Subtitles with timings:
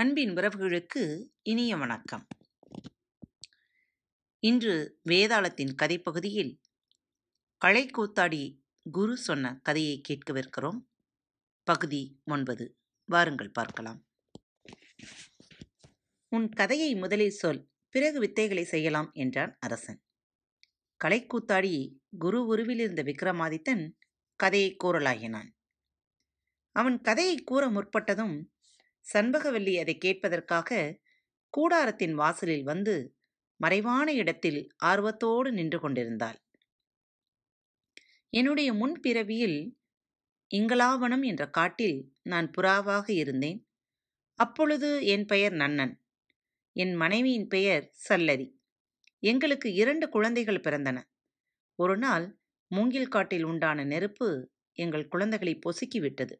[0.00, 2.26] அன்பின் உறவுகளுக்கு இனிய வணக்கம்.
[4.38, 6.60] இன்று வேதாளத்தின் கதைப்பகுதியில்
[7.64, 8.60] களைக்கூத்தாடி
[8.90, 10.78] குரு சொன்ன கதையை கேட்கவிருக்கிறோம்.
[11.62, 12.78] பகுதி ஒன்பது.
[13.04, 14.06] வாருங்கள் பார்க்கலாம்.
[16.28, 20.02] உன் கதையை முதலில் சொல் பிறகு வித்தைகளை செய்யலாம் என்றான் அரசன்.
[21.04, 23.92] கலைக்கூத்தாடி குரு உருவில் இருந்த விக்ரமாதித்தன்
[24.36, 25.48] கதையை கூறலாகினான்
[26.72, 28.44] அவன் கதையை கூற முற்பட்டதும்
[29.06, 31.00] சண்பகவல்லி அதை கேட்பதற்காக
[31.54, 33.16] கூடாரத்தின் வாசலில் வந்து
[33.56, 36.38] மறைவான இடத்தில் ஆர்வத்தோடு நின்று கொண்டிருந்தாள்.
[38.32, 39.58] என்னுடைய முன்பிறவியில்
[40.50, 43.68] இங்கலாவனம் என்ற காட்டில் நான் புறாவாக இருந்தேன்.
[44.34, 45.94] அப்பொழுது என் பெயர் நன்னன்.
[46.72, 48.48] என் மனைவியின் பெயர் சல்லரி.
[49.22, 50.98] எங்களுக்கு இரண்டு குழந்தைகள் பிறந்தன.
[51.78, 52.26] ஒரு நாள்
[52.70, 54.28] மூங்கில் காட்டில் உண்டான நெருப்பு
[54.72, 56.34] எங்கள் குழந்தைகளை பொசுக்கிவிட்டது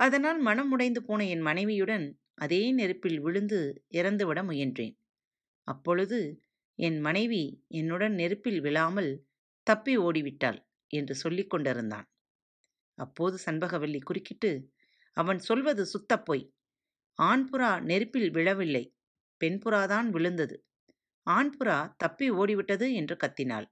[0.00, 3.60] அதனால் மனம் உடைந்து போன என் மனைவியுடன் அதே நெருப்பில் விழுந்து
[3.90, 4.94] இறந்துவிட முயன்றேன்.
[5.68, 6.18] அப்பொழுது
[6.78, 9.10] என் மனைவி என்னுடன் நெருப்பில் விழாமல்
[9.66, 10.58] தப்பி ஓடிவிட்டாள்
[10.90, 12.06] என்று சொல்லிக் கொண்டிருந்தான்.
[12.98, 14.50] அப்போது சண்பகவல்லி குறுக்கிட்டு
[15.16, 16.44] அவன் சொல்வது சுத்தப்பொய்
[17.18, 18.84] ஆண்புறா நெருப்பில் விழவில்லை.
[19.40, 20.56] பெண்புறாதான் விழுந்தது.
[21.26, 23.66] ஆண்புறா தப்பி ஓடிவிட்டது என்று கத்தினாள்.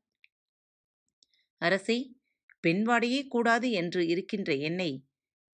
[1.61, 1.99] அரசே
[2.65, 4.91] பெண்வாடையே கூடாது என்று இருக்கின்ற என்னை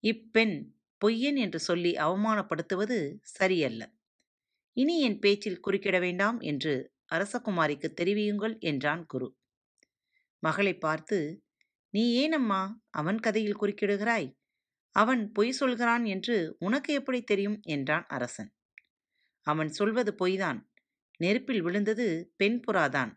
[0.03, 0.55] இப்பெண்
[1.01, 3.83] பொய்யன் என்று சொல்லி அவமானப்படுத்துவது சரியல்ல.
[4.73, 9.37] இனி என் பேச்சில் குறுக்கிட வேண்டாம் என்று அரசகுமாரிக்கு தெரிவியுங்கள் என்றான் குரு.
[10.39, 11.43] மகளை பார்த்து
[11.89, 14.29] நீ ஏனம்மா அவன் கதையில் குறுக்கிடுகிறாய்?
[14.95, 17.59] அவன் பொய் சொல்கிறான் என்று உனக்கு எப்படி தெரியும்?
[17.61, 18.51] என்றான் அரசன்.
[19.41, 20.59] அவன் சொல்வது பொய்தான்.
[21.17, 23.11] நெருப்பில் விழுந்தது பெண்புறாதான்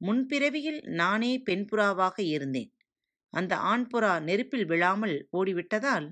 [0.00, 2.70] முன்பிறவியில் நானே பெண்புறாவாக இருந்தேன்.
[3.32, 6.06] அந்த ஆண்புறா நெருப்பில் விழாமல் ஓடிவிட்டதால்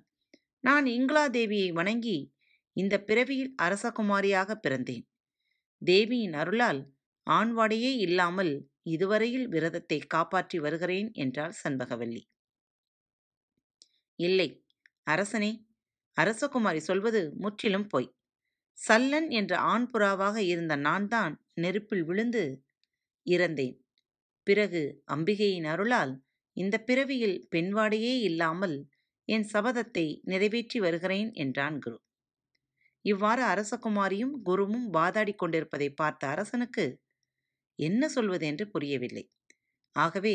[0.64, 2.18] நான் இங்கிலா தேவியை வணங்கி
[2.76, 5.04] இந்த பிறவியில் அரசகுமாரியாக பிறந்தேன்.
[5.82, 6.80] தேவியின் அருளால்
[7.26, 8.52] ஆண்வாடையே இல்லாமல்
[8.86, 12.22] இதுவரையில் விரதத்தை காப்பாற்றி வருகிறேன் என்றாள் சண்பகவல்லி.
[14.18, 14.48] இல்லை
[15.06, 15.52] அரசனே
[16.16, 18.08] அரசகுமாரி சொல்வது முற்றிலும் பொய்.
[18.78, 22.44] சல்லன் என்ற ஆண் புறாவாக இருந்த நான் தான் நெருப்பில் விழுந்து
[23.26, 23.76] இறந்தேன்.
[24.46, 26.12] பிறகு அம்பிகையின் அருளால்
[26.60, 28.76] இந்த பிறவியில் பெண்வாடையே இல்லாமல்
[29.28, 31.98] என் சபதத்தை நிறைவேற்றி வருகிறேன் என்றான் குரு.
[33.04, 36.84] இவ்வாறு அரசகுமாரியும் குருவும் வாதாடி கொண்டிருப்பதை பார்த்த அரசனுக்கு
[37.78, 39.24] என்ன சொல்வது என்று புரியவில்லை.
[39.96, 40.34] ஆகவே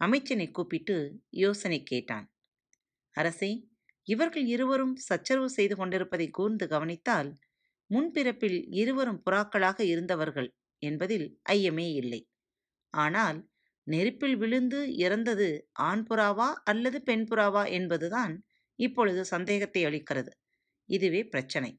[0.00, 0.96] அமைச்சனை கூப்பிட்டு
[1.42, 2.26] யோசனை கேட்டான்.
[3.14, 3.50] அரசே
[4.08, 7.30] இவர்கள் இருவரும் சச்சரவு செய்து கொண்டிருப்பதை கூர்ந்து கவனித்தால்
[7.90, 10.48] முன்பிறப்பில் இருவரும் புறாக்களாக இருந்தவர்கள்
[10.82, 12.20] என்பதில் ஐயமே இல்லை.
[12.94, 13.38] ஆனால்
[13.86, 18.34] நெருப்பில் விழுந்து இறந்தது ஆண் புறாவா அல்லது பெண் புறாவா என்பதுதான்
[18.78, 20.32] இப்பொழுது சந்தேகத்தை அளிக்கிறது.
[20.88, 21.70] இதுவே பிரச்சனை.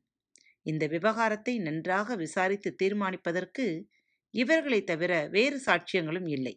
[0.61, 3.65] இந்த விவகாரத்தை நன்றாக விசாரித்து தீர்மானிப்பதற்கு
[4.33, 6.55] இவர்களை தவிர வேறு சாட்சியங்களும் இல்லை.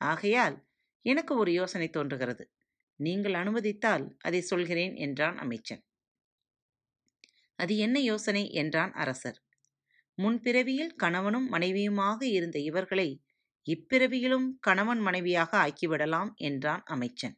[0.00, 0.56] ஆகையால்
[1.02, 2.44] எனக்கு ஒரு யோசனை தோன்றுகிறது.
[3.00, 5.82] நீங்கள் அனுமதித்தால் அதை சொல்கிறேன் என்றான் அமைச்சன்.
[7.58, 8.50] அது என்ன யோசனை?
[8.52, 9.38] என்றான் அரசர்.
[10.18, 13.08] முன்பிறவியில் கணவனும் மனைவியுமாக இருந்த இவர்களை
[13.66, 17.36] இப்பிறவியிலும் கணவன் மனைவியாக ஆக்கிவிடலாம் என்றான் அமைச்சன்.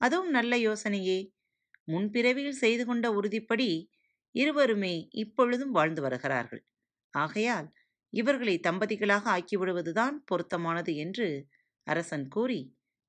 [0.00, 1.18] அதுவும் நல்ல யோசனையே.
[1.92, 3.68] முன்பிறவியில் செய்து கொண்ட உறுதிப்படி
[4.34, 6.62] இருவருமே இப்பொழுதும் வாழ்ந்து வருகிறார்கள்.
[7.14, 7.68] ஆகையால்
[8.12, 11.48] இவர்களை தம்பதிகளாக ஆக்கிவிடுவதுதான் பொருத்தமானது என்று
[11.86, 12.60] அரசன் கூறி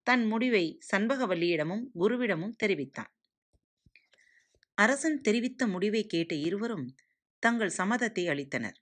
[0.03, 3.11] தன் முடிவை சண்பகவல்லியிடமும் குருவிடமும் தெரிவித்தான்.
[4.77, 6.87] அரசன் தெரிவித்த முடிவை கேட்ட இருவரும்
[7.43, 8.77] தங்கள் சம்மதத்தை அளித்தனர்.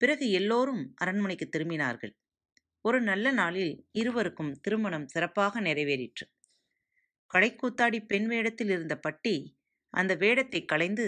[0.00, 2.14] பிறகு எல்லோரும் அரண்மனைக்கு திரும்பினார்கள்.
[2.84, 6.24] ஒரு நல்ல நாளில் இருவருக்கும் திருமணம் சிறப்பாக நிறைவேறிற்று.
[7.30, 9.34] கடைக்கூத்தாடி பெண் வேடத்தில் இருந்த பட்டி
[9.94, 11.06] அந்த வேடத்தை களைந்து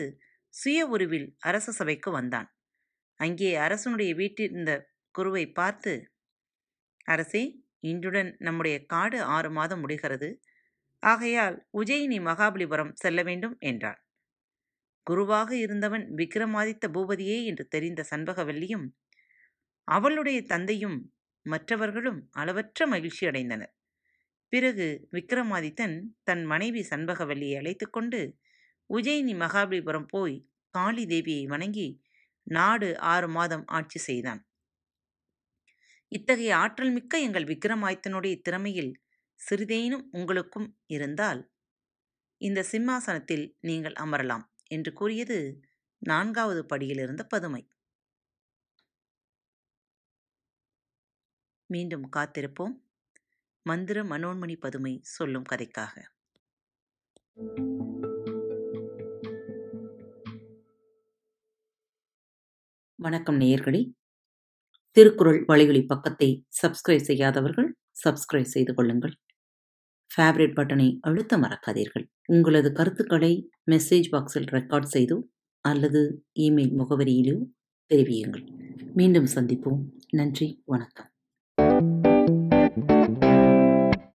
[0.55, 2.49] சுய உருவில் அரச சபைக்கு வந்தான்.
[3.21, 4.73] அங்கே அரசனுடைய வீட்டிருந்த
[5.15, 5.93] குருவை பார்த்து
[7.07, 7.43] அரசே
[7.85, 10.29] இன்றுடன் நம்முடைய காடு ஆறு மாதம் முடிகிறது.
[11.03, 14.01] ஆகையால் உஜயினி மகாபலிபுரம் செல்ல வேண்டும் என்றான்
[15.07, 18.87] குருவாக இருந்தவன் விக்ரமாதித்த பூபதியே என்று தெரிந்த சண்பகவல்லியும்
[19.89, 20.99] அவளுடைய தந்தையும்
[21.47, 23.73] மற்றவர்களும் அளவற்ற மகிழ்ச்சி அடைந்தனர்.
[24.53, 28.21] பிறகு விக்ரமாதித்தன் தன் மனைவி சண்பகவல்லியை அழைத்து கொண்டு
[28.91, 30.37] உஜயினி மகாபலிபுரம் போய்
[30.75, 31.89] காளி தேவியை வணங்கி
[32.47, 34.43] நாடு ஆறு மாதம் ஆட்சி செய்தான்.
[36.13, 38.93] இத்தகைய ஆற்றல் மிக்க எங்கள் விக்ரமாதித்தனுடைய திறமையில்
[39.41, 41.41] சிறிதேனும் உங்களுக்கும் இருந்தால்
[42.41, 45.39] இந்த சிம்மாசனத்தில் நீங்கள் அமரலாம் என்று கூறியது
[46.03, 47.63] நான்காவது படியிலிருந்த பதுமை.
[51.69, 52.83] மீண்டும் காத்திருப்போம்.
[53.63, 56.03] மந்திர மனோன்மணி பதுமை சொல்லும் கதைக்காக.
[62.95, 63.93] வணக்கம் நேயர்களே.
[64.91, 69.19] திருக்குறள் வழிகளி பக்கத்தை சப்ஸ்கிரைப் செய்யாதவர்கள் சப்ஸ்கிரைப் செய்து கொள்ளுங்கள்.
[70.17, 72.07] ஃபேவரட் பட்டனை அழுத்த மறக்காதீர்கள்.
[72.27, 75.23] உங்களது கருத்துக்களை மெசேஜ் பாக்ஸில் ரெக்கார்ட் செய்தோ
[75.61, 77.53] அல்லது இமெயில் முகவரியிலோ
[77.95, 78.47] தெரிவியுங்கள்.
[78.95, 79.83] மீண்டும் சந்திப்போம்.
[80.11, 80.63] நன்றி.
[80.65, 81.11] வணக்கம்.
[82.77, 83.26] Thank you.